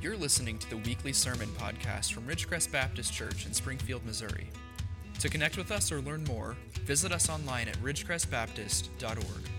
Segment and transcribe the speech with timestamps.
[0.00, 4.48] You're listening to the weekly sermon podcast from Ridgecrest Baptist Church in Springfield, Missouri.
[5.18, 9.50] To connect with us or learn more, visit us online at ridgecrestbaptist.org.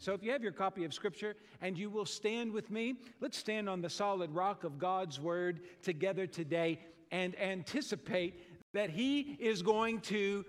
[0.00, 3.38] So, if you have your copy of Scripture and you will stand with me, let's
[3.38, 6.80] stand on the solid rock of God's Word together today
[7.12, 8.42] and anticipate
[8.74, 10.44] that He is going to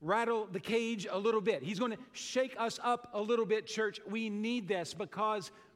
[0.00, 1.62] rattle the cage a little bit.
[1.62, 4.00] He's going to shake us up a little bit, church.
[4.10, 5.52] We need this because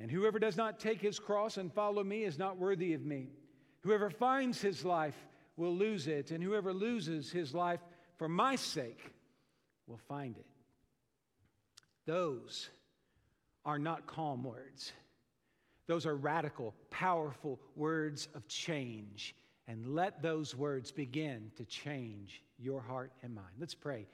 [0.00, 3.28] And whoever does not take his cross and follow me is not worthy of me.
[3.82, 5.16] Whoever finds his life
[5.56, 7.80] will lose it, and whoever loses his life
[8.16, 9.12] for my sake
[9.86, 10.46] will find it.
[12.06, 12.70] Those
[13.66, 14.92] are not calm words.
[15.86, 19.34] Those are radical, powerful words of change.
[19.68, 23.54] And let those words begin to change your heart and mind.
[23.58, 24.06] Let's pray.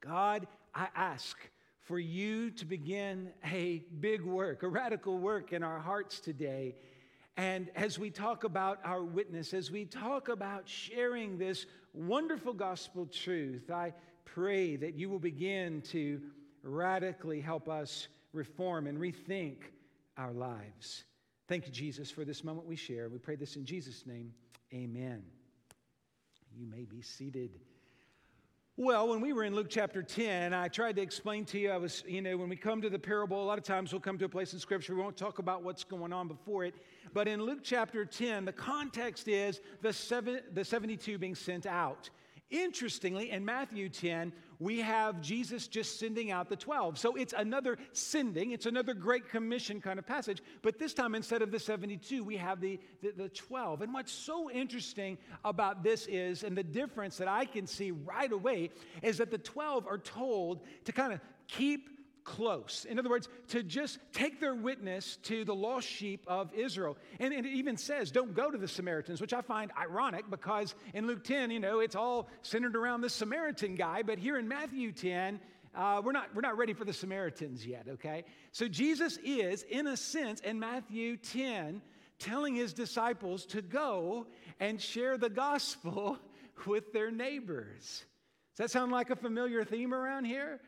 [0.00, 1.38] God, I ask
[1.82, 6.74] for you to begin a big work, a radical work in our hearts today.
[7.36, 13.06] And as we talk about our witness, as we talk about sharing this wonderful gospel
[13.06, 16.20] truth, I pray that you will begin to
[16.62, 19.56] radically help us reform and rethink
[20.16, 21.04] our lives.
[21.48, 23.08] Thank you, Jesus, for this moment we share.
[23.08, 24.32] We pray this in Jesus' name.
[24.72, 25.22] Amen.
[26.54, 27.58] You may be seated.
[28.82, 31.76] Well, when we were in Luke chapter 10, I tried to explain to you, I
[31.76, 34.16] was, you know, when we come to the parable, a lot of times we'll come
[34.16, 36.74] to a place in Scripture, we won't talk about what's going on before it.
[37.12, 42.08] But in Luke chapter 10, the context is the, seven, the 72 being sent out.
[42.50, 46.98] Interestingly, in Matthew 10, we have Jesus just sending out the 12.
[46.98, 50.42] So it's another sending, it's another Great Commission kind of passage.
[50.60, 53.82] But this time, instead of the 72, we have the, the, the 12.
[53.82, 58.32] And what's so interesting about this is, and the difference that I can see right
[58.32, 62.86] away, is that the 12 are told to kind of keep close.
[62.88, 66.96] In other words, to just take their witness to the lost sheep of Israel.
[67.18, 70.74] And, and, it even says, don't go to the Samaritans, which I find ironic because
[70.94, 74.02] in Luke 10, you know, it's all centered around the Samaritan guy.
[74.02, 75.40] But here in Matthew 10,
[75.74, 78.24] uh, we're, not, we're not ready for the Samaritans yet, okay?
[78.52, 81.80] So Jesus is, in a sense, in Matthew 10,
[82.18, 84.26] telling his disciples to go
[84.58, 86.18] and share the gospel
[86.66, 88.04] with their neighbors.
[88.56, 90.60] Does that sound like a familiar theme around here?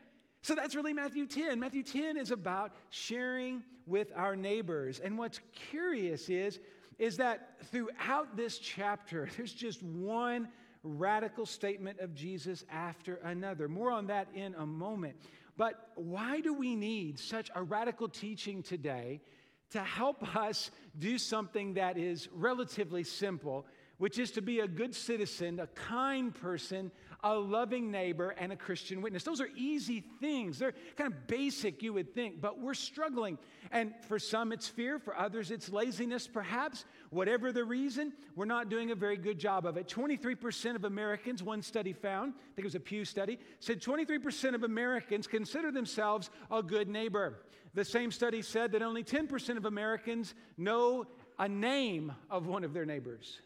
[0.43, 1.57] So that's really Matthew 10.
[1.57, 4.99] Matthew 10 is about sharing with our neighbors.
[4.99, 5.39] And what's
[5.71, 6.59] curious is,
[6.99, 10.49] is that throughout this chapter, there's just one
[10.83, 13.69] radical statement of Jesus after another.
[13.69, 15.15] More on that in a moment.
[15.55, 19.21] But why do we need such a radical teaching today
[19.69, 23.65] to help us do something that is relatively simple,
[23.97, 26.91] which is to be a good citizen, a kind person,
[27.23, 29.23] a loving neighbor, and a Christian witness.
[29.23, 30.59] Those are easy things.
[30.59, 33.37] They're kind of basic, you would think, but we're struggling.
[33.71, 34.99] And for some, it's fear.
[34.99, 36.85] For others, it's laziness, perhaps.
[37.11, 39.87] Whatever the reason, we're not doing a very good job of it.
[39.87, 44.55] 23% of Americans, one study found, I think it was a Pew study, said 23%
[44.55, 47.39] of Americans consider themselves a good neighbor.
[47.73, 51.07] The same study said that only 10% of Americans know
[51.39, 53.39] a name of one of their neighbors.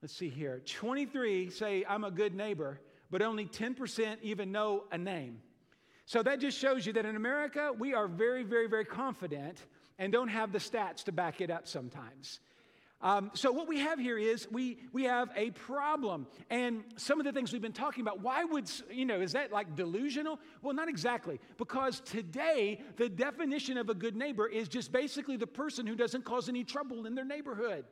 [0.00, 0.62] Let's see here.
[0.64, 5.40] 23 say, I'm a good neighbor, but only 10% even know a name.
[6.06, 9.58] So that just shows you that in America, we are very, very, very confident
[9.98, 12.38] and don't have the stats to back it up sometimes.
[13.00, 17.26] Um, so what we have here is we we have a problem, and some of
[17.26, 18.22] the things we've been talking about.
[18.22, 19.20] Why would you know?
[19.20, 20.40] Is that like delusional?
[20.62, 25.46] Well, not exactly, because today the definition of a good neighbor is just basically the
[25.46, 27.84] person who doesn't cause any trouble in their neighborhood.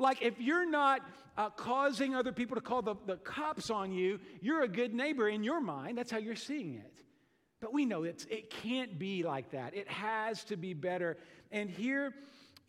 [0.00, 1.02] Like, if you're not
[1.36, 5.28] uh, causing other people to call the, the cops on you, you're a good neighbor
[5.28, 5.98] in your mind.
[5.98, 7.04] That's how you're seeing it.
[7.60, 9.76] But we know it's, it can't be like that.
[9.76, 11.18] It has to be better.
[11.52, 12.14] And here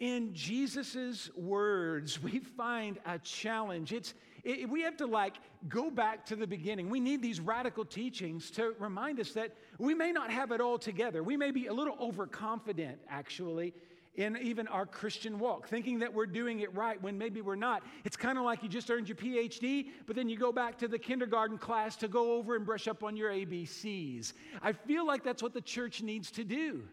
[0.01, 3.93] in Jesus' words, we find a challenge.
[3.93, 4.13] It's,
[4.43, 5.35] it, we have to like
[5.69, 6.89] go back to the beginning.
[6.89, 10.77] We need these radical teachings to remind us that we may not have it all
[10.77, 11.23] together.
[11.23, 13.73] We may be a little overconfident, actually,
[14.15, 17.83] in even our Christian walk, thinking that we're doing it right when maybe we're not.
[18.03, 20.87] It's kind of like you just earned your PhD, but then you go back to
[20.87, 24.33] the kindergarten class to go over and brush up on your ABCs.
[24.61, 26.83] I feel like that's what the church needs to do.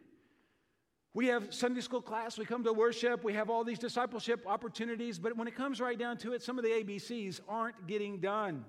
[1.14, 5.18] We have Sunday school class, we come to worship, we have all these discipleship opportunities,
[5.18, 8.64] but when it comes right down to it, some of the ABCs aren't getting done.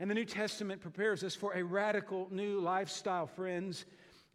[0.00, 3.86] And the New Testament prepares us for a radical new lifestyle, friends.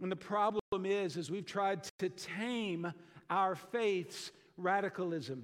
[0.01, 2.91] And the problem is, is we've tried to tame
[3.33, 5.43] our faith's radicalism.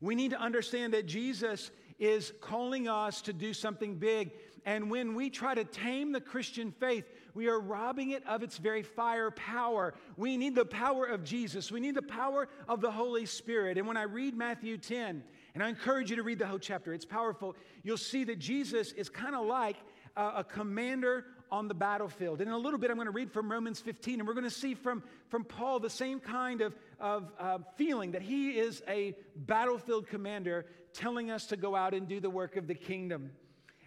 [0.00, 4.32] We need to understand that Jesus is calling us to do something big.
[4.66, 8.56] And when we try to tame the Christian faith, we are robbing it of its
[8.56, 9.94] very fire power.
[10.16, 11.70] We need the power of Jesus.
[11.70, 13.76] We need the power of the Holy Spirit.
[13.76, 15.22] And when I read Matthew 10,
[15.54, 18.92] and I encourage you to read the whole chapter, it's powerful, you'll see that Jesus
[18.92, 19.76] is kind of like
[20.16, 22.40] a, a commander on the battlefield.
[22.40, 24.42] And in a little bit, I'm going to read from Romans 15, and we're going
[24.42, 28.82] to see from, from Paul the same kind of, of uh, feeling that he is
[28.88, 33.30] a battlefield commander telling us to go out and do the work of the kingdom.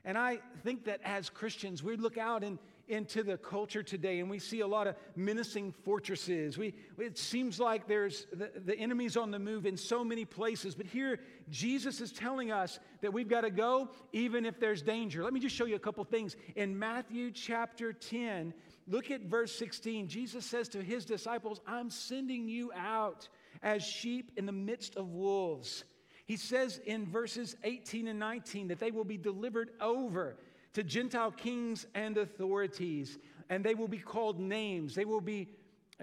[0.06, 2.58] And I think that as Christians, we look out and
[2.88, 6.58] into the culture today and we see a lot of menacing fortresses.
[6.58, 10.76] We, it seems like there's the, the enemy's on the move in so many places.
[10.76, 11.20] But here,
[11.50, 15.24] Jesus is telling us that we've got to go even if there's danger.
[15.24, 16.36] Let me just show you a couple things.
[16.56, 18.54] In Matthew chapter 10,
[18.88, 20.08] look at verse 16.
[20.08, 23.28] Jesus says to his disciples, I'm sending you out
[23.64, 25.84] as sheep in the midst of wolves.
[26.26, 30.38] He says in verses 18 and 19 that they will be delivered over
[30.78, 33.18] to Gentile kings and authorities,
[33.50, 34.94] and they will be called names.
[34.94, 35.50] They will be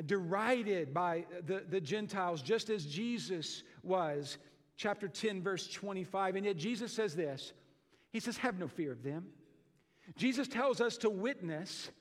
[0.05, 4.37] derided by the, the Gentiles, just as Jesus was.
[4.77, 6.35] Chapter 10, verse 25.
[6.35, 7.53] And yet Jesus says this
[8.11, 9.27] He says, Have no fear of them.
[10.17, 11.93] Jesus tells us to witness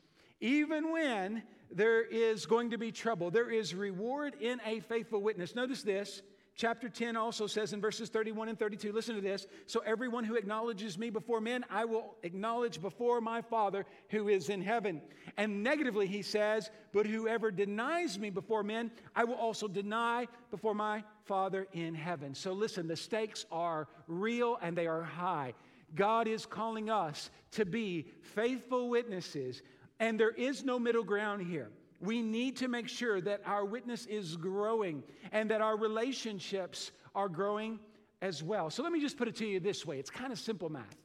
[0.42, 3.30] even when there is going to be trouble.
[3.30, 5.54] There is reward in a faithful witness.
[5.54, 6.24] Notice this
[6.56, 9.48] Chapter 10 also says in verses 31 and 32, listen to this.
[9.66, 14.50] So everyone who acknowledges me before men, I will acknowledge before my Father who is
[14.50, 15.02] in heaven.
[15.36, 20.76] And negatively, he says, but whoever denies me before men, I will also deny before
[20.76, 22.36] my Father in heaven.
[22.36, 25.56] So listen, the stakes are real and they are high.
[25.96, 29.62] God is calling us to be faithful witnesses,
[30.00, 31.70] and there is no middle ground here.
[32.04, 37.30] We need to make sure that our witness is growing and that our relationships are
[37.30, 37.80] growing
[38.22, 38.70] as well.
[38.70, 40.98] So let me just put it to you this way it's kind of simple math.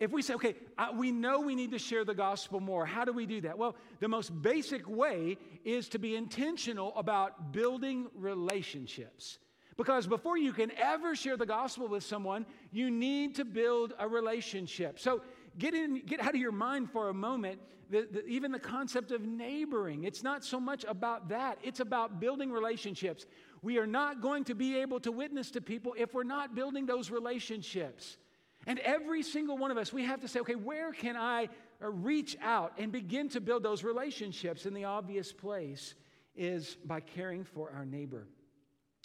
[0.00, 3.04] If we say, okay, uh, we know we need to share the gospel more, how
[3.04, 3.56] do we do that?
[3.56, 9.38] Well, the most basic way is to be intentional about building relationships.
[9.76, 14.08] Because before you can ever share the gospel with someone, you need to build a
[14.08, 14.98] relationship.
[14.98, 15.22] So
[15.58, 17.60] get, in, get out of your mind for a moment
[17.90, 20.04] the, the, even the concept of neighboring.
[20.04, 23.26] It's not so much about that, it's about building relationships.
[23.62, 26.86] We are not going to be able to witness to people if we're not building
[26.86, 28.18] those relationships.
[28.66, 31.48] And every single one of us, we have to say, okay, where can I
[31.82, 34.64] uh, reach out and begin to build those relationships?
[34.64, 35.94] And the obvious place
[36.34, 38.26] is by caring for our neighbor.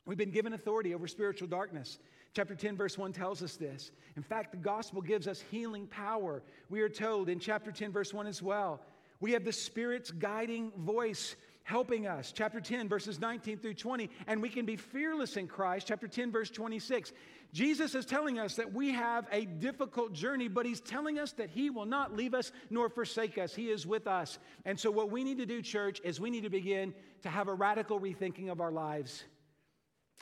[0.06, 2.00] We've been given authority over spiritual darkness.
[2.34, 3.92] Chapter 10, verse 1 tells us this.
[4.16, 6.44] In fact, the gospel gives us healing power.
[6.70, 8.82] We are told in chapter 10, verse 1 as well.
[9.20, 12.32] We have the Spirit's guiding voice helping us.
[12.32, 14.10] Chapter 10, verses 19 through 20.
[14.28, 15.88] And we can be fearless in Christ.
[15.88, 17.14] Chapter 10, verse 26.
[17.52, 21.50] Jesus is telling us that we have a difficult journey, but he's telling us that
[21.50, 23.54] he will not leave us nor forsake us.
[23.54, 24.40] He is with us.
[24.66, 26.94] And so, what we need to do, church, is we need to begin
[27.24, 29.24] to have a radical rethinking of our lives.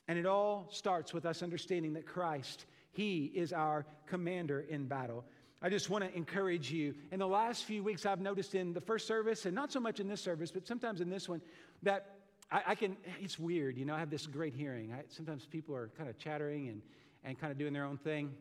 [0.08, 5.26] And it all starts with us understanding that Christ, He is our commander in battle.
[5.62, 6.94] I just want to encourage you.
[7.12, 10.00] In the last few weeks, I've noticed in the first service, and not so much
[10.00, 11.42] in this service, but sometimes in this one,
[11.84, 12.18] that
[12.52, 14.94] I, I can, it's weird, you know, I have this great hearing.
[14.94, 16.82] I, sometimes people are kind of chattering and,
[17.24, 18.34] and kind of doing their own thing.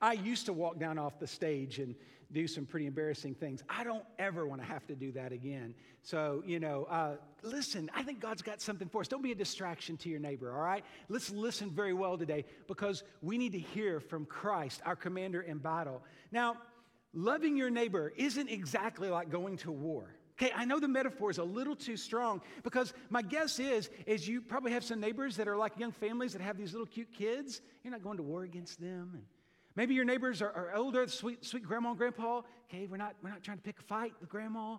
[0.00, 1.94] I used to walk down off the stage and
[2.32, 3.62] do some pretty embarrassing things.
[3.68, 5.74] I don't ever want to have to do that again.
[6.02, 9.08] So, you know, uh, listen, I think God's got something for us.
[9.08, 10.84] Don't be a distraction to your neighbor, all right?
[11.08, 15.58] Let's listen very well today because we need to hear from Christ, our commander in
[15.58, 16.02] battle.
[16.32, 16.56] Now,
[17.14, 20.16] loving your neighbor isn't exactly like going to war.
[20.38, 24.28] Okay, I know the metaphor is a little too strong because my guess is is
[24.28, 27.10] you probably have some neighbors that are like young families that have these little cute
[27.10, 27.62] kids.
[27.82, 29.22] You're not going to war against them and
[29.76, 32.40] Maybe your neighbors are, are older, sweet, sweet grandma and grandpa.
[32.68, 34.78] Okay, we're not, we're not trying to pick a fight with grandma.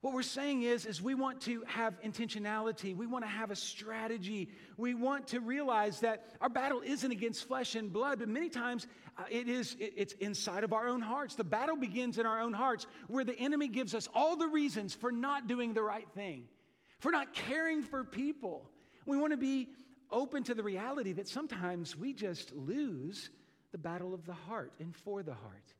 [0.00, 2.94] What we're saying is, is we want to have intentionality.
[2.94, 4.50] We want to have a strategy.
[4.76, 8.86] We want to realize that our battle isn't against flesh and blood, but many times
[9.18, 11.34] uh, it is, it, it's inside of our own hearts.
[11.34, 14.94] The battle begins in our own hearts, where the enemy gives us all the reasons
[14.94, 16.44] for not doing the right thing,
[17.00, 18.70] for not caring for people.
[19.06, 19.70] We want to be
[20.12, 23.30] open to the reality that sometimes we just lose
[23.72, 25.74] the battle of the heart and for the heart.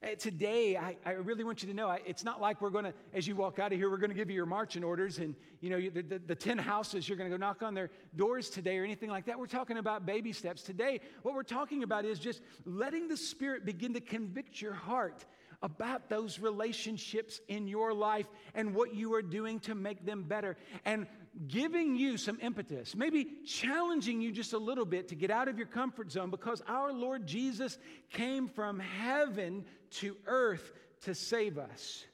[0.00, 2.84] Uh, Today, I, I really want you to know I, it's not like we're going
[2.84, 5.18] to, as you walk out of here, we're going to give you your marching orders
[5.18, 7.90] and, you know, the, the, the 10 houses, you're going to go knock on their
[8.14, 9.38] doors today or anything like that.
[9.38, 10.62] We're talking about baby steps.
[10.62, 15.24] Today, what we're talking about is just letting the Spirit begin to convict your heart
[15.62, 20.56] about those relationships in your life and what you are doing to make them better
[20.84, 21.06] and
[21.46, 25.58] giving you some impetus, maybe challenging you just a little bit to get out of
[25.58, 27.78] your comfort zone because our Lord Jesus
[28.10, 32.04] came from heaven to earth to save us.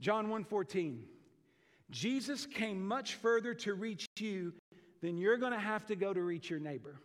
[0.00, 1.04] John 1:14.
[1.90, 4.52] Jesus came much further to reach you
[5.02, 7.00] than you're going to have to go to reach your neighbor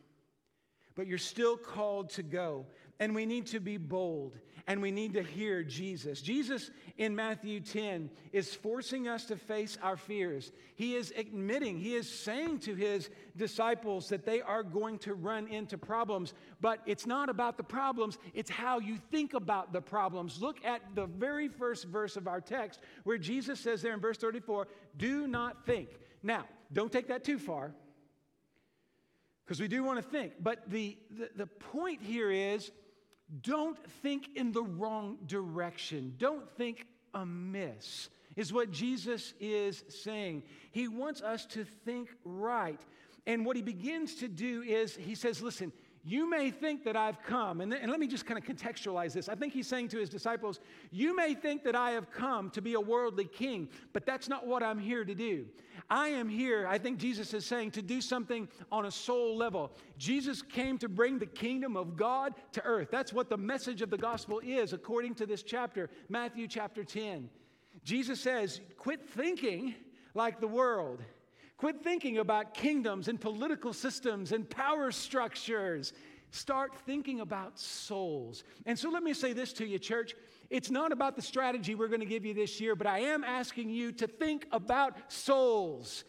[0.95, 2.65] but you're still called to go.
[3.01, 6.21] And we need to be bold and we need to hear Jesus.
[6.21, 10.51] Jesus in Matthew 10 is forcing us to face our fears.
[10.75, 15.47] He is admitting, he is saying to his disciples that they are going to run
[15.47, 20.39] into problems, but it's not about the problems, it's how you think about the problems.
[20.39, 24.19] Look at the very first verse of our text where Jesus says there in verse
[24.19, 24.67] 34
[24.97, 25.89] do not think.
[26.21, 27.73] Now, don't take that too far
[29.43, 30.33] because we do want to think.
[30.39, 32.71] But the, the, the point here is
[33.41, 40.43] don't think in the wrong direction, don't think amiss, is what Jesus is saying.
[40.71, 42.79] He wants us to think right.
[43.27, 45.71] And what he begins to do is he says, Listen,
[46.03, 49.13] you may think that I've come, and, th- and let me just kind of contextualize
[49.13, 49.29] this.
[49.29, 52.61] I think he's saying to his disciples, You may think that I have come to
[52.61, 55.45] be a worldly king, but that's not what I'm here to do.
[55.89, 59.71] I am here, I think Jesus is saying, to do something on a soul level.
[59.97, 62.89] Jesus came to bring the kingdom of God to earth.
[62.91, 67.29] That's what the message of the gospel is, according to this chapter, Matthew chapter 10.
[67.83, 69.75] Jesus says, Quit thinking
[70.15, 71.01] like the world.
[71.61, 75.93] Quit thinking about kingdoms and political systems and power structures.
[76.31, 78.43] Start thinking about souls.
[78.65, 80.15] And so let me say this to you, church.
[80.49, 83.23] It's not about the strategy we're going to give you this year, but I am
[83.23, 86.03] asking you to think about souls.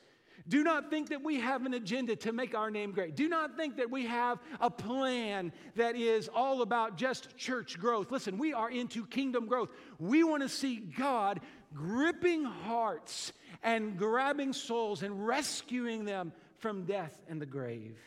[0.49, 3.15] Do not think that we have an agenda to make our name great.
[3.15, 8.11] Do not think that we have a plan that is all about just church growth.
[8.11, 9.69] Listen, we are into kingdom growth.
[9.99, 11.41] We want to see God
[11.75, 17.99] gripping hearts and grabbing souls and rescuing them from death and the grave.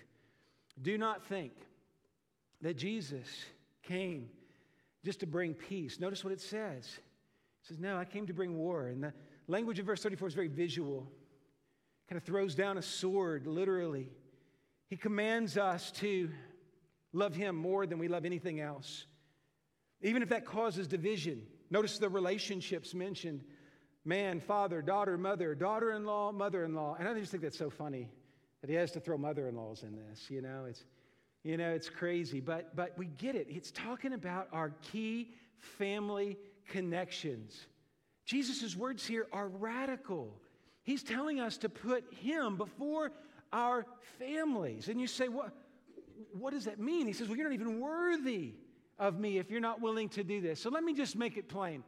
[0.81, 1.53] Do not think
[2.61, 3.27] that Jesus
[3.83, 4.29] came
[5.03, 5.99] just to bring peace.
[5.99, 6.85] Notice what it says.
[6.85, 8.87] It says, No, I came to bring war.
[8.87, 9.13] And the
[9.47, 11.07] language of verse 34 is very visual,
[12.09, 14.09] kind of throws down a sword, literally.
[14.87, 16.29] He commands us to
[17.13, 19.05] love Him more than we love anything else,
[20.01, 21.43] even if that causes division.
[21.69, 23.43] Notice the relationships mentioned
[24.05, 26.95] man, father, daughter, mother, daughter in law, mother in law.
[26.97, 28.09] And I just think that's so funny
[28.61, 30.29] that he has to throw mother in laws in this.
[30.29, 30.85] You know, it's,
[31.43, 33.47] you know, it's crazy, but, but we get it.
[33.49, 36.37] It's talking about our key family
[36.69, 37.67] connections.
[38.25, 40.39] Jesus' words here are radical.
[40.83, 43.11] He's telling us to put him before
[43.51, 43.85] our
[44.19, 44.87] families.
[44.87, 45.51] And you say, what,
[46.33, 47.07] what does that mean?
[47.07, 48.53] He says, Well, you're not even worthy
[48.97, 50.59] of me if you're not willing to do this.
[50.59, 51.83] So let me just make it plain.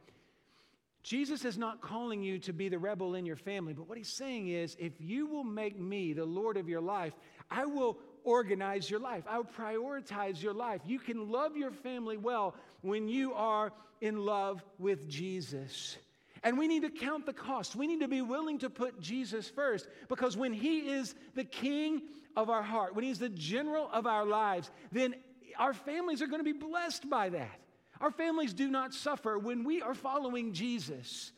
[1.08, 4.12] Jesus is not calling you to be the rebel in your family, but what he's
[4.12, 7.14] saying is if you will make me the Lord of your life,
[7.50, 9.24] I will organize your life.
[9.26, 10.82] I will prioritize your life.
[10.84, 13.72] You can love your family well when you are
[14.02, 15.96] in love with Jesus.
[16.42, 17.74] And we need to count the cost.
[17.74, 22.02] We need to be willing to put Jesus first because when He is the king
[22.36, 25.14] of our heart, when He's the general of our lives, then
[25.58, 27.60] our families are going to be blessed by that.
[28.00, 31.32] Our families do not suffer when we are following Jesus.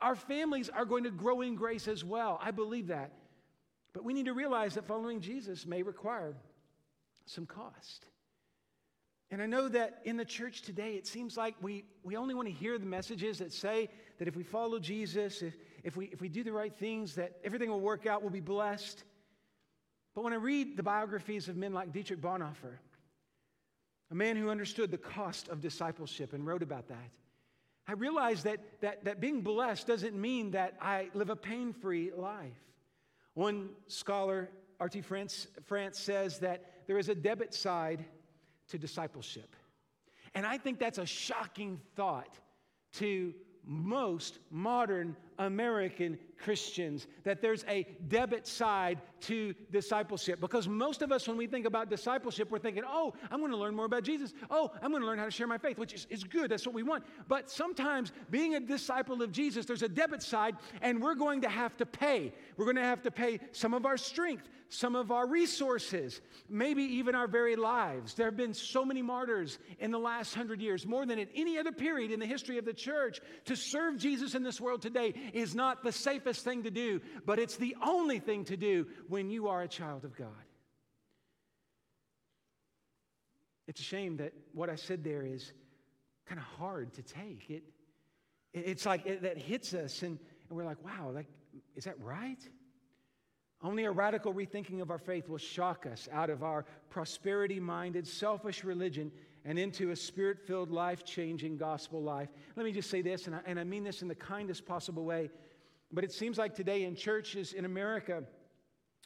[0.00, 2.40] Our families are going to grow in grace as well.
[2.42, 3.12] I believe that.
[3.92, 6.34] But we need to realize that following Jesus may require
[7.26, 8.06] some cost.
[9.30, 12.48] And I know that in the church today, it seems like we, we only want
[12.48, 16.20] to hear the messages that say that if we follow Jesus, if, if, we, if
[16.22, 19.04] we do the right things, that everything will work out, we'll be blessed.
[20.14, 22.78] But when I read the biographies of men like Dietrich Bonhoeffer,
[24.10, 27.10] a man who understood the cost of discipleship and wrote about that,
[27.86, 32.10] I realize that, that, that being blessed doesn't mean that I live a pain free
[32.14, 32.52] life.
[33.34, 35.00] One scholar, R.T.
[35.00, 38.04] France, France, says that there is a debit side
[38.68, 39.56] to discipleship.
[40.34, 42.38] And I think that's a shocking thought
[42.94, 43.34] to
[43.64, 50.40] most modern American Christians, that there's a debit side to discipleship.
[50.40, 53.56] Because most of us, when we think about discipleship, we're thinking, oh, I'm going to
[53.56, 54.32] learn more about Jesus.
[54.50, 56.50] Oh, I'm going to learn how to share my faith, which is, is good.
[56.50, 57.04] That's what we want.
[57.26, 61.48] But sometimes being a disciple of Jesus, there's a debit side, and we're going to
[61.48, 62.32] have to pay.
[62.56, 66.82] We're going to have to pay some of our strength, some of our resources, maybe
[66.82, 68.14] even our very lives.
[68.14, 71.58] There have been so many martyrs in the last hundred years, more than at any
[71.58, 73.20] other period in the history of the church.
[73.46, 77.38] To serve Jesus in this world today is not the safest thing to do, but
[77.38, 80.28] it's the only thing to do when you are a child of God.
[83.66, 85.52] It's a shame that what I said there is
[86.26, 87.50] kind of hard to take.
[87.50, 87.64] It,
[88.54, 90.18] it's like it, that hits us, and,
[90.48, 91.26] and we're like, wow, like,
[91.76, 92.38] is that right?
[93.62, 98.06] Only a radical rethinking of our faith will shock us out of our prosperity minded,
[98.06, 99.10] selfish religion
[99.48, 102.28] and into a spirit filled, life changing gospel life.
[102.54, 105.06] Let me just say this, and I, and I mean this in the kindest possible
[105.06, 105.30] way,
[105.90, 108.22] but it seems like today in churches in America,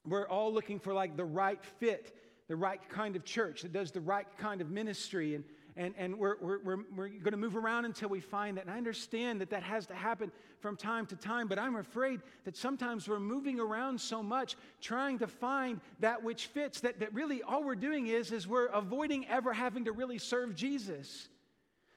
[0.04, 2.16] we're all looking for like the right fit,
[2.48, 5.36] the right kind of church that does the right kind of ministry.
[5.36, 5.44] And
[5.76, 8.64] and, and we're, we're, we're, we're going to move around until we find that.
[8.66, 12.20] And I understand that that has to happen from time to time, but I'm afraid
[12.44, 17.12] that sometimes we're moving around so much trying to find that which fits that, that
[17.14, 21.28] really all we're doing is, is we're avoiding ever having to really serve Jesus.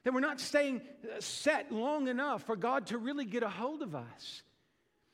[0.04, 3.82] That we're not staying uh, set long enough for God to really get a hold
[3.82, 4.42] of us.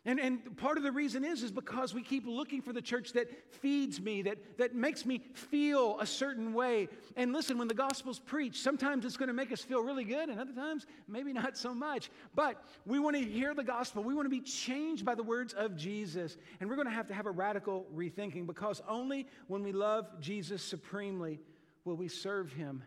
[0.04, 3.12] And, and part of the reason is, is because we keep looking for the church
[3.12, 6.88] that feeds me, that, that makes me feel a certain way.
[7.14, 10.28] And listen, when the gospel's preached, sometimes it's going to make us feel really good,
[10.28, 12.10] and other times, maybe not so much.
[12.34, 14.02] But we want to hear the gospel.
[14.02, 16.36] We want to be changed by the words of Jesus.
[16.58, 20.08] And we're going to have to have a radical rethinking because only when we love
[20.20, 21.38] Jesus supremely
[21.84, 22.82] will we serve him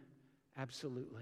[0.57, 1.21] absolutely.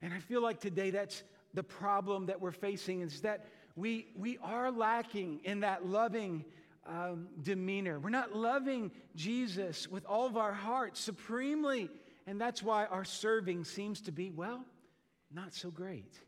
[0.00, 4.38] And I feel like today that's the problem that we're facing is that we, we
[4.42, 6.44] are lacking in that loving
[6.86, 8.00] um, demeanor.
[8.00, 11.90] We're not loving Jesus with all of our heart supremely.
[12.26, 14.64] And that's why our serving seems to be, well,
[15.32, 16.18] not so great.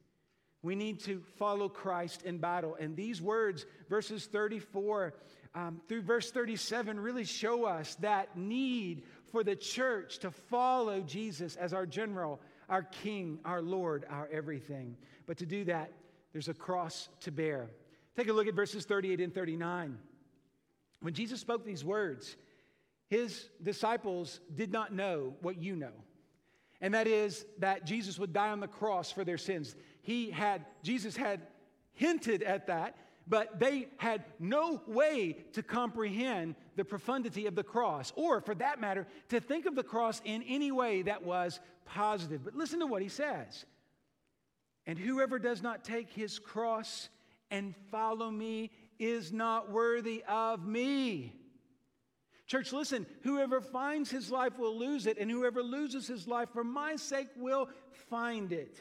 [0.62, 2.76] We need to follow Christ in battle.
[2.78, 5.14] And these words, verses 34
[5.54, 11.56] um, through verse 37, really show us that need for the church to follow Jesus
[11.56, 14.96] as our general, our king, our Lord, our everything.
[15.26, 15.90] But to do that,
[16.32, 17.70] there's a cross to bear.
[18.16, 19.99] Take a look at verses 38 and 39.
[21.00, 22.37] When Jesus spoke these words,
[23.08, 25.92] his disciples did not know what you know.
[26.81, 29.74] And that is that Jesus would die on the cross for their sins.
[30.02, 31.40] He had, Jesus had
[31.92, 38.12] hinted at that, but they had no way to comprehend the profundity of the cross,
[38.16, 42.44] or for that matter, to think of the cross in any way that was positive.
[42.44, 43.66] But listen to what he says.
[44.88, 47.11] And whoever does not take his cross
[47.51, 51.35] and follow me is not worthy of me.
[52.46, 56.64] Church, listen, whoever finds his life will lose it, and whoever loses his life for
[56.64, 57.68] my sake will
[58.09, 58.81] find it.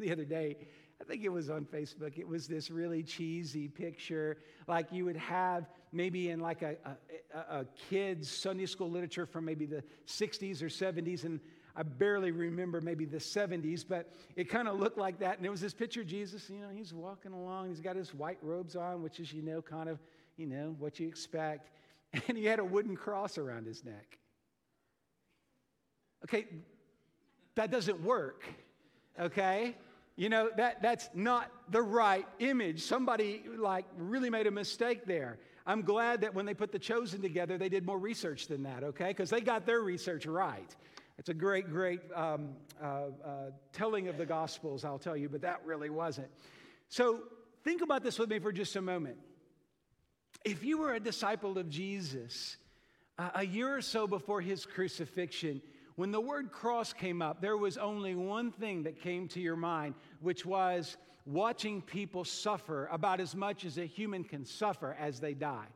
[0.00, 0.56] The other day,
[0.98, 5.18] I think it was on Facebook, it was this really cheesy picture like you would
[5.18, 6.76] have maybe in like a,
[7.34, 11.40] a, a kid's Sunday school literature from maybe the 60s or 70s, and
[11.76, 15.36] I barely remember maybe the 70s, but it kind of looked like that.
[15.36, 18.14] And there was this picture of Jesus, you know, he's walking along, he's got his
[18.14, 19.98] white robes on, which is, you know, kind of,
[20.36, 21.70] you know, what you expect.
[22.28, 24.18] And he had a wooden cross around his neck.
[26.22, 26.46] Okay,
[27.56, 28.44] that doesn't work,
[29.18, 29.76] okay?
[30.14, 32.82] You know, that, that's not the right image.
[32.82, 35.38] Somebody like really made a mistake there.
[35.66, 38.84] I'm glad that when they put the chosen together, they did more research than that,
[38.84, 39.08] okay?
[39.08, 40.74] Because they got their research right.
[41.18, 42.50] It's a great, great um,
[42.82, 46.28] uh, uh, telling of the Gospels, I'll tell you, but that really wasn't.
[46.88, 47.20] So
[47.62, 49.16] think about this with me for just a moment.
[50.44, 52.56] If you were a disciple of Jesus
[53.18, 55.62] uh, a year or so before his crucifixion,
[55.94, 59.56] when the word cross came up, there was only one thing that came to your
[59.56, 65.20] mind, which was watching people suffer about as much as a human can suffer as
[65.20, 65.68] they die.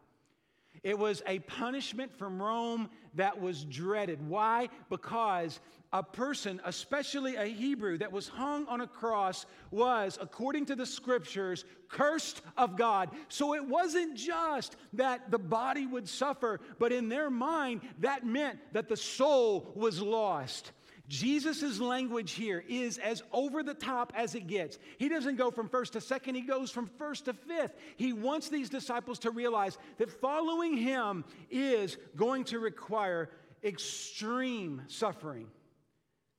[0.82, 4.26] It was a punishment from Rome that was dreaded.
[4.28, 4.68] Why?
[4.90, 5.60] Because
[5.92, 10.84] a person, especially a Hebrew, that was hung on a cross was, according to the
[10.86, 13.10] scriptures, cursed of God.
[13.28, 18.58] So it wasn't just that the body would suffer, but in their mind, that meant
[18.72, 20.72] that the soul was lost.
[21.08, 24.78] Jesus' language here is as over the top as it gets.
[24.98, 27.74] He doesn't go from first to second, he goes from first to fifth.
[27.96, 33.30] He wants these disciples to realize that following him is going to require
[33.64, 35.48] extreme suffering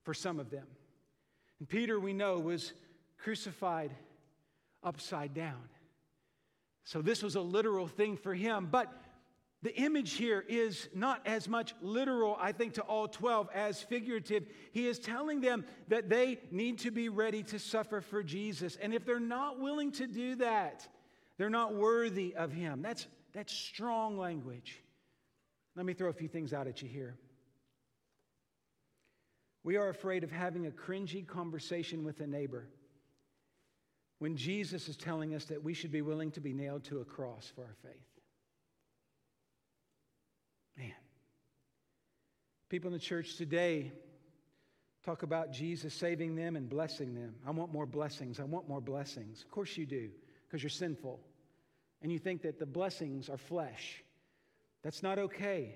[0.04, 0.68] for some of them.
[1.60, 2.74] And Peter, we know, was
[3.18, 3.92] crucified
[4.84, 5.62] upside down.
[6.84, 8.68] So this was a literal thing for him.
[8.72, 8.92] But
[9.62, 14.46] the image here is not as much literal, I think, to all 12 as figurative.
[14.72, 18.78] He is telling them that they need to be ready to suffer for Jesus.
[18.82, 20.88] And if they're not willing to do that,
[21.38, 22.82] they're not worthy of him.
[22.82, 24.82] That's, that's strong language.
[25.76, 27.18] Let me throw a few things out at you here.
[29.64, 32.70] We are afraid of having a cringy conversation with a neighbor
[34.20, 37.06] when Jesus is telling us that we should be willing to be nailed to a
[37.06, 38.06] cross for our faith.
[40.78, 40.92] Man.
[42.70, 43.92] People in the church today
[45.04, 47.34] talk about Jesus saving them and blessing them.
[47.46, 48.40] I want more blessings.
[48.40, 49.42] I want more blessings.
[49.42, 50.10] Of course you do,
[50.46, 51.20] because you're sinful.
[52.02, 54.04] And you think that the blessings are flesh.
[54.84, 55.76] That's not okay.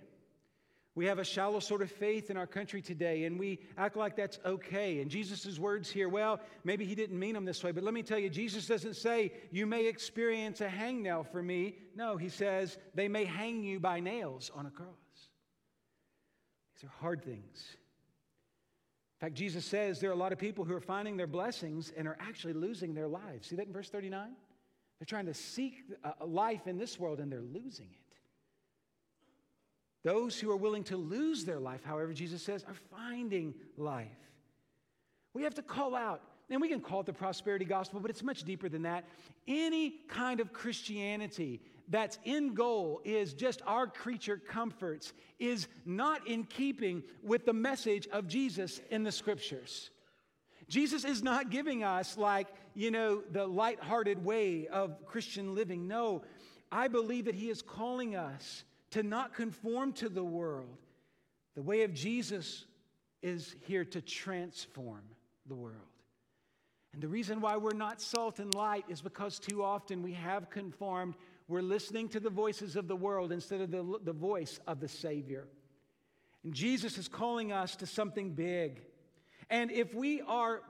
[0.95, 4.15] We have a shallow sort of faith in our country today, and we act like
[4.15, 5.01] that's okay.
[5.01, 8.03] And Jesus' words here, well, maybe he didn't mean them this way, but let me
[8.03, 11.77] tell you, Jesus doesn't say, You may experience a hangnail for me.
[11.95, 15.02] No, he says, They may hang you by nails on a cross.
[16.83, 17.77] These are hard things.
[19.15, 21.93] In fact, Jesus says there are a lot of people who are finding their blessings
[21.95, 23.47] and are actually losing their lives.
[23.47, 24.31] See that in verse 39?
[24.99, 25.75] They're trying to seek
[26.19, 28.17] a life in this world and they're losing it.
[30.03, 34.09] Those who are willing to lose their life, however, Jesus says, are finding life.
[35.33, 38.21] We have to call out, and we can call it the prosperity gospel, but it's
[38.21, 39.05] much deeper than that.
[39.47, 46.43] Any kind of Christianity that's in goal is just our creature comforts, is not in
[46.45, 49.89] keeping with the message of Jesus in the scriptures.
[50.69, 55.87] Jesus is not giving us, like, you know, the light-hearted way of Christian living.
[55.87, 56.23] No,
[56.71, 60.77] I believe that He is calling us to not conform to the world.
[61.55, 62.65] The way of Jesus
[63.21, 65.03] is here to transform
[65.47, 65.75] the world.
[66.93, 70.49] And the reason why we're not salt and light is because too often we have
[70.49, 71.15] conformed.
[71.47, 74.87] We're listening to the voices of the world instead of the, the voice of the
[74.87, 75.47] Savior.
[76.43, 78.81] And Jesus is calling us to something big.
[79.49, 80.61] And if we are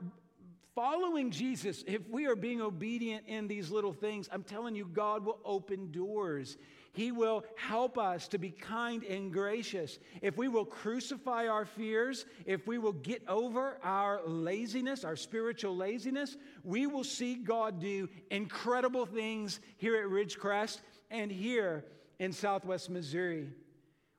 [0.74, 5.24] following Jesus, if we are being obedient in these little things, I'm telling you, God
[5.24, 6.56] will open doors.
[6.94, 9.98] He will help us to be kind and gracious.
[10.22, 15.76] If we will crucify our fears, if we will get over our laziness, our spiritual
[15.76, 20.80] laziness, we will see God do incredible things here at Ridgecrest
[21.10, 21.84] and here
[22.20, 23.48] in Southwest Missouri.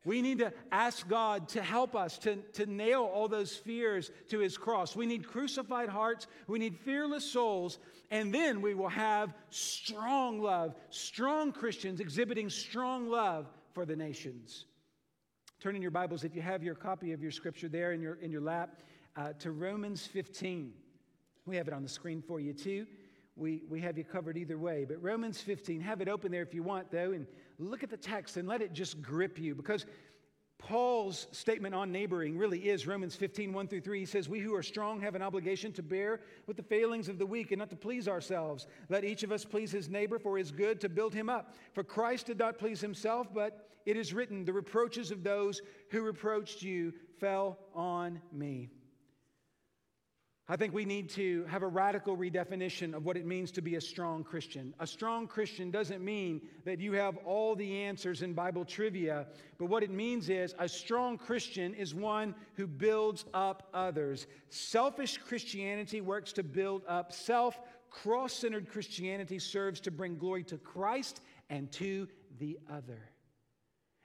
[0.06, 4.38] We need to ask God to help us to, to nail all those fears to
[4.38, 4.96] his cross.
[4.96, 6.28] We need crucified hearts.
[6.48, 7.80] We need fearless souls.
[8.12, 14.66] And then we will have strong love, strong Christians exhibiting strong love for the nations.
[15.60, 18.16] Turn in your Bibles, if you have your copy of your scripture there in your,
[18.16, 18.84] in your lap,
[19.18, 20.72] uh, to Romans 15.
[21.48, 22.86] We have it on the screen for you too.
[23.36, 24.86] We, we have you covered either way.
[24.88, 27.26] But Romans 15, have it open there if you want, though, and
[27.58, 29.86] look at the text and let it just grip you because
[30.58, 34.00] Paul's statement on neighboring really is Romans 15, 1 through 3.
[34.00, 37.20] He says, We who are strong have an obligation to bear with the failings of
[37.20, 38.66] the weak and not to please ourselves.
[38.90, 41.54] Let each of us please his neighbor for his good to build him up.
[41.74, 46.02] For Christ did not please himself, but it is written, The reproaches of those who
[46.02, 48.70] reproached you fell on me.
[50.48, 53.76] I think we need to have a radical redefinition of what it means to be
[53.76, 54.76] a strong Christian.
[54.80, 59.26] A strong Christian doesn't mean that you have all the answers in Bible trivia,
[59.58, 64.28] but what it means is a strong Christian is one who builds up others.
[64.50, 70.58] Selfish Christianity works to build up self, cross centered Christianity serves to bring glory to
[70.60, 73.10] Christ and to the other.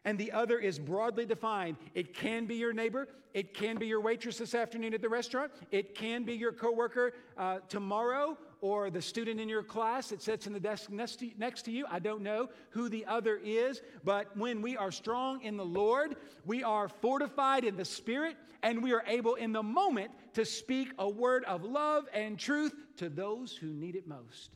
[0.05, 1.77] And the other is broadly defined.
[1.95, 3.09] It can be your neighbor.
[3.35, 5.53] It can be your waitress this afternoon at the restaurant.
[5.71, 10.47] It can be your coworker uh, tomorrow or the student in your class that sits
[10.47, 11.85] in the desk next to, next to you.
[11.91, 16.17] I don't know who the other is, but when we are strong in the Lord,
[16.45, 20.93] we are fortified in the Spirit, and we are able in the moment to speak
[20.99, 24.51] a word of love and truth to those who need it most.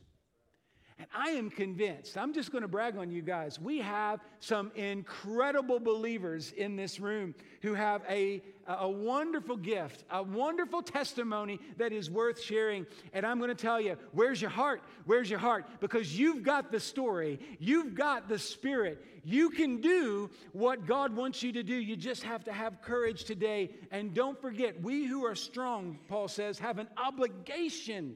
[0.97, 3.59] And I am convinced, I'm just going to brag on you guys.
[3.59, 10.23] We have some incredible believers in this room who have a, a wonderful gift, a
[10.23, 12.85] wonderful testimony that is worth sharing.
[13.11, 14.83] And I'm going to tell you, where's your heart?
[15.03, 15.65] Where's your heart?
[15.81, 19.03] Because you've got the story, you've got the spirit.
[19.25, 21.75] You can do what God wants you to do.
[21.75, 23.71] You just have to have courage today.
[23.91, 28.15] And don't forget, we who are strong, Paul says, have an obligation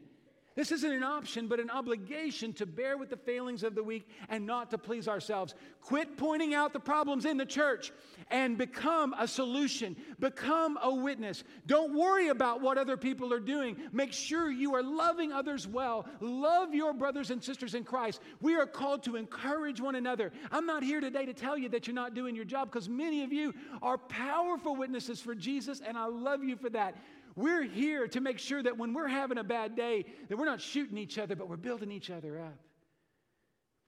[0.56, 4.08] This isn't an option, but an obligation to bear with the failings of the weak
[4.30, 5.54] and not to please ourselves.
[5.82, 7.94] Quit pointing out the problems in the church
[8.30, 9.96] and become a solution.
[10.20, 11.44] Become a witness.
[11.66, 13.78] Don't worry about what other people are doing.
[13.94, 16.06] Make sure you are loving others well.
[16.20, 18.20] Love your brothers and sisters in Christ.
[18.42, 20.32] We are called to encourage one another.
[20.52, 23.24] I'm not here today to tell you that you're not doing your job because many
[23.24, 26.96] of you are powerful witnesses for Jesus, and I love you for that.
[27.40, 30.60] We're here to make sure that when we're having a bad day, that we're not
[30.60, 32.60] shooting each other, but we're building each other up.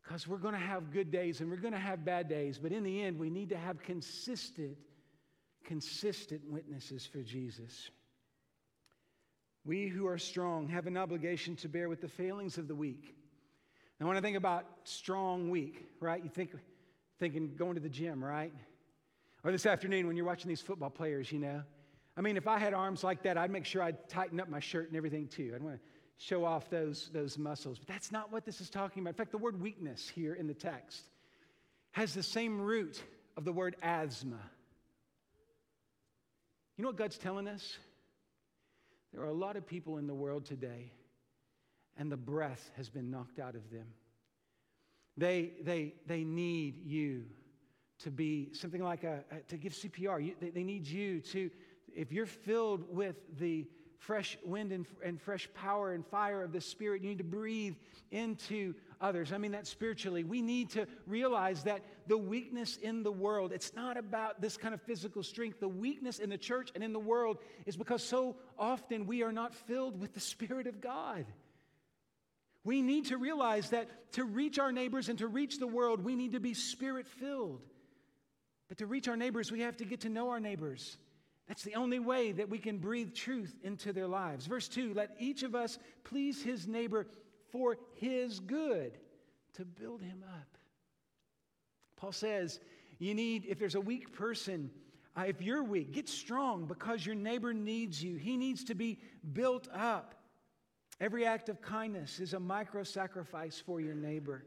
[0.01, 2.71] Because we're going to have good days and we're going to have bad days, but
[2.71, 4.77] in the end, we need to have consistent,
[5.65, 7.89] consistent witnesses for Jesus.
[9.65, 13.17] We who are strong have an obligation to bear with the failings of the weak.
[13.99, 16.51] Now, when I think about strong weak, right, you think
[17.19, 18.53] thinking going to the gym, right?
[19.43, 21.63] Or this afternoon when you're watching these football players, you know,
[22.17, 24.59] I mean, if I had arms like that, I'd make sure I'd tighten up my
[24.59, 25.53] shirt and everything too.
[25.55, 25.81] I'd want to
[26.17, 27.79] show off those, those muscles.
[27.79, 29.11] But that's not what this is talking about.
[29.11, 31.03] In fact, the word weakness here in the text
[31.91, 33.01] has the same root
[33.37, 34.39] of the word asthma.
[36.77, 37.77] You know what God's telling us?
[39.13, 40.91] There are a lot of people in the world today,
[41.97, 43.87] and the breath has been knocked out of them.
[45.17, 47.25] They, they, they need you
[47.99, 50.25] to be something like a, a to give CPR.
[50.25, 51.51] You, they, they need you to
[51.95, 53.65] if you're filled with the
[53.97, 57.75] fresh wind and, and, fresh power and fire of the Spirit, you need to breathe
[58.09, 59.31] into others.
[59.31, 60.23] I mean that spiritually.
[60.23, 64.73] We need to realize that the weakness in the world, it's not about this kind
[64.73, 65.59] of physical strength.
[65.59, 69.31] The weakness in the church and in the world is because so often we are
[69.31, 71.25] not filled with the Spirit of God.
[72.63, 76.15] We need to realize that to reach our neighbors and to reach the world, we
[76.15, 77.61] need to be spirit filled.
[78.69, 80.97] But to reach our neighbors, we have to get to know our neighbors.
[81.51, 84.45] That's the only way that we can breathe truth into their lives.
[84.45, 87.07] Verse 2 let each of us please his neighbor
[87.49, 88.97] for his good
[89.55, 90.57] to build him up.
[91.97, 92.61] Paul says,
[92.99, 94.71] you need, if there's a weak person,
[95.17, 98.15] uh, if you're weak, get strong because your neighbor needs you.
[98.15, 98.99] He needs to be
[99.33, 100.15] built up.
[101.01, 104.45] Every act of kindness is a micro sacrifice for your neighbor.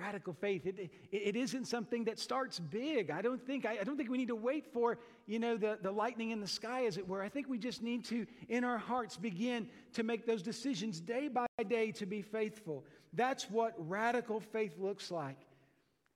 [0.00, 3.10] Radical faith, it, it, it isn't something that starts big.
[3.10, 5.78] I don't think, I, I, don't think we need to wait for, you know, the,
[5.82, 7.22] the lightning in the sky, as it were.
[7.22, 11.28] I think we just need to, in our hearts, begin to make those decisions day
[11.28, 12.84] by day to be faithful.
[13.12, 15.36] That's what radical faith looks like.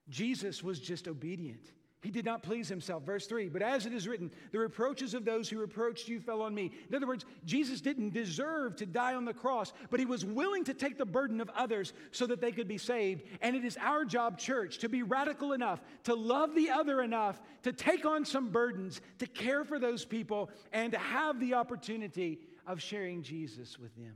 [0.08, 1.72] Jesus was just obedient.
[2.04, 3.02] He did not please himself.
[3.02, 6.42] Verse 3 But as it is written, the reproaches of those who reproached you fell
[6.42, 6.70] on me.
[6.90, 10.64] In other words, Jesus didn't deserve to die on the cross, but he was willing
[10.64, 13.22] to take the burden of others so that they could be saved.
[13.40, 17.40] And it is our job, church, to be radical enough, to love the other enough,
[17.62, 22.38] to take on some burdens, to care for those people, and to have the opportunity
[22.66, 24.14] of sharing Jesus with them.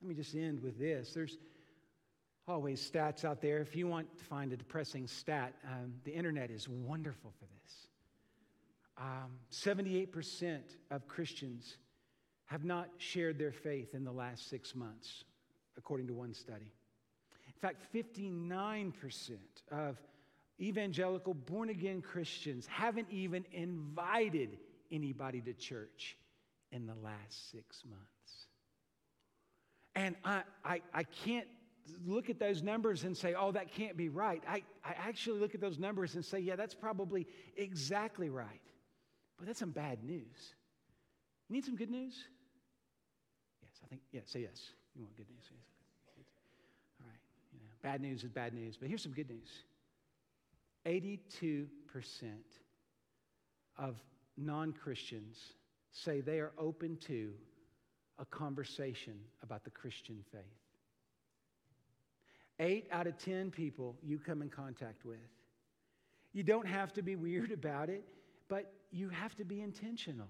[0.00, 1.12] Let me just end with this.
[1.12, 1.38] There's
[2.48, 3.58] always stats out there.
[3.58, 7.86] If you want to find a depressing stat, um, the internet is wonderful for this.
[8.96, 11.76] Um, 78% of Christians
[12.46, 15.24] have not shared their faith in the last six months,
[15.76, 16.72] according to one study.
[17.46, 19.36] In fact, 59%
[19.70, 19.96] of
[20.60, 24.58] evangelical born again Christians haven't even invited
[24.90, 26.16] anybody to church
[26.72, 28.08] in the last six months.
[29.94, 31.46] And I, I, I can't
[32.06, 34.42] look at those numbers and say, oh, that can't be right.
[34.48, 38.60] I, I actually look at those numbers and say, yeah, that's probably exactly right.
[39.38, 40.54] But that's some bad news.
[41.48, 42.14] You need some good news?
[43.62, 44.60] Yes, I think, yeah, say yes.
[44.94, 45.44] You want good news?
[46.16, 46.26] Yes.
[47.00, 47.20] All right.
[47.52, 48.76] You know, bad news is bad news.
[48.76, 49.48] But here's some good news
[50.86, 51.68] 82%
[53.76, 53.96] of
[54.36, 55.38] non Christians
[55.92, 57.32] say they are open to
[58.18, 60.42] a conversation about the Christian faith.
[62.60, 65.18] Eight out of 10 people you come in contact with.
[66.32, 68.04] You don't have to be weird about it,
[68.48, 70.28] but you have to be intentional.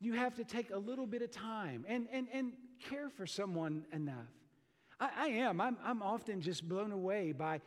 [0.00, 2.52] You have to take a little bit of time and, and, and
[2.88, 4.28] care for someone enough.
[5.00, 5.60] I, I am.
[5.60, 7.60] I'm, I'm often just blown away by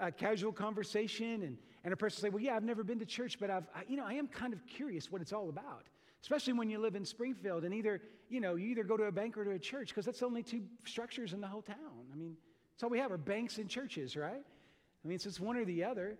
[0.00, 3.06] a, a, casual conversation and, and a person say, Well, yeah, I've never been to
[3.06, 5.84] church, but I've, I, you know, I am kind of curious what it's all about.
[6.22, 9.12] Especially when you live in Springfield and either, you know, you either go to a
[9.12, 12.06] bank or to a church because that's only two structures in the whole town.
[12.12, 12.36] I mean,
[12.72, 14.32] that's all we have are banks and churches, right?
[15.04, 16.16] I mean, it's just one or the other.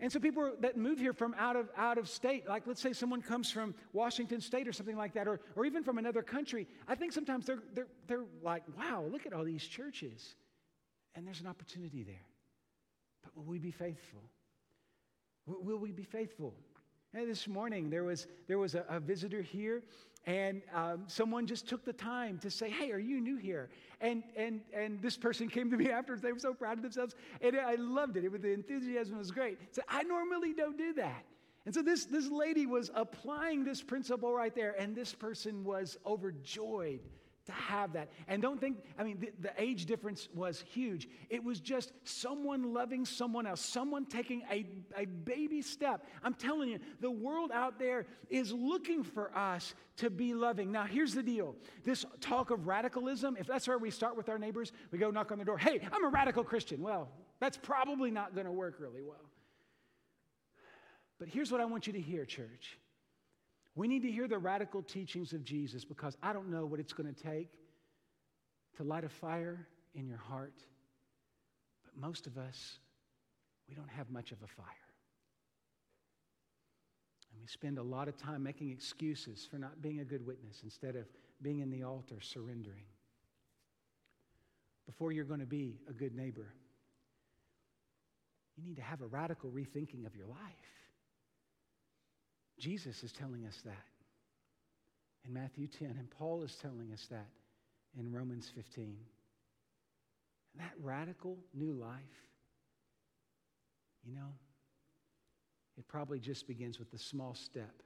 [0.00, 2.92] And so people that move here from out of, out of state, like let's say
[2.92, 6.68] someone comes from Washington State or something like that, or, or even from another country,
[6.86, 10.36] I think sometimes they're, they're, they're like, wow, look at all these churches.
[11.16, 12.26] And there's an opportunity there.
[13.24, 14.22] But will we be faithful?
[15.46, 16.54] Will we be faithful?
[17.14, 19.82] And this morning, there was, there was a, a visitor here,
[20.26, 23.70] and um, someone just took the time to say, Hey, are you new here?
[24.00, 26.22] And, and, and this person came to me afterwards.
[26.22, 27.14] They were so proud of themselves.
[27.40, 28.24] And I loved it.
[28.24, 29.58] it was, the enthusiasm was great.
[29.74, 31.24] So I normally don't do that.
[31.64, 35.98] And so this, this lady was applying this principle right there, and this person was
[36.06, 37.00] overjoyed
[37.48, 38.10] to have that.
[38.28, 41.08] And don't think, I mean, the, the, age difference was huge.
[41.30, 46.06] It was just someone loving someone else, someone taking a, a baby step.
[46.22, 50.70] I'm telling you, the world out there is looking for us to be loving.
[50.70, 54.38] Now, here's the deal this talk of radicalism, if that's where we start with our
[54.38, 56.82] neighbors, we go knock on the door, hey, I'm a radical Christian.
[56.82, 57.08] Well,
[57.40, 59.30] that's probably not going to work really well.
[61.18, 62.78] But here's what I want you to hear, church.
[63.78, 66.92] We need to hear the radical teachings of Jesus because I don't know what it's
[66.92, 67.52] going to take
[68.76, 70.64] to light a fire in your heart.
[71.84, 72.80] But most of us,
[73.68, 74.66] we don't have much of a fire.
[77.30, 80.62] And we spend a lot of time making excuses for not being a good witness
[80.64, 81.06] instead of
[81.40, 82.86] being in the altar surrendering.
[84.86, 86.52] Before you're going to be a good neighbor,
[88.56, 90.87] you need to have a radical rethinking of your life.
[92.58, 93.84] Jesus is telling us that
[95.26, 97.28] in Matthew 10, and Paul is telling us that
[97.98, 98.84] in Romans 15.
[98.84, 102.00] And that radical new life,
[104.04, 104.32] you know,
[105.76, 107.82] it probably just begins with the small step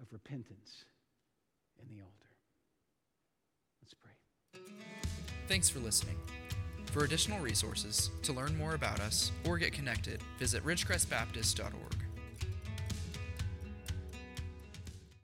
[0.00, 0.84] of repentance
[1.80, 2.12] in the altar.
[3.82, 4.62] Let's pray.
[5.48, 6.16] Thanks for listening.
[6.92, 12.05] For additional resources, to learn more about us, or get connected, visit ridgecrestbaptist.org.